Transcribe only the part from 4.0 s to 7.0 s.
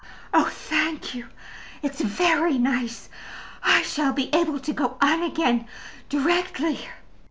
be able to go on again directly."